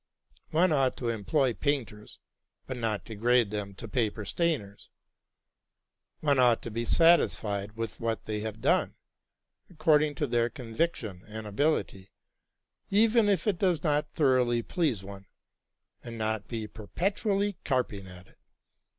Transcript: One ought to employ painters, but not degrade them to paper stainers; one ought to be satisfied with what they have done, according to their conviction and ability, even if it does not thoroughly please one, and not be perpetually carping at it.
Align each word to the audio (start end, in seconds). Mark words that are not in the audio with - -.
One 0.49 0.71
ought 0.71 0.97
to 0.97 1.09
employ 1.09 1.53
painters, 1.53 2.17
but 2.65 2.75
not 2.75 3.05
degrade 3.05 3.51
them 3.51 3.75
to 3.75 3.87
paper 3.87 4.25
stainers; 4.25 4.89
one 6.21 6.39
ought 6.39 6.63
to 6.63 6.71
be 6.71 6.85
satisfied 6.85 7.73
with 7.73 7.99
what 7.99 8.25
they 8.25 8.39
have 8.39 8.61
done, 8.61 8.95
according 9.69 10.15
to 10.15 10.25
their 10.25 10.49
conviction 10.49 11.23
and 11.27 11.45
ability, 11.45 12.09
even 12.89 13.29
if 13.29 13.45
it 13.45 13.59
does 13.59 13.83
not 13.83 14.11
thoroughly 14.15 14.63
please 14.63 15.03
one, 15.03 15.27
and 16.03 16.17
not 16.17 16.47
be 16.47 16.65
perpetually 16.65 17.57
carping 17.63 18.07
at 18.07 18.25
it. 18.27 18.39